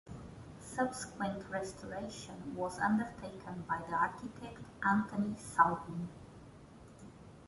[0.59, 6.09] Subsequent restoration was undertaken by the architect Anthony Salvin.